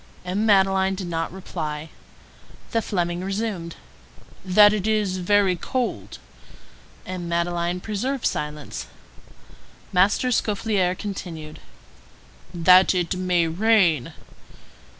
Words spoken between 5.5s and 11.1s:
cold?" M. Madeleine preserved silence. Master Scaufflaire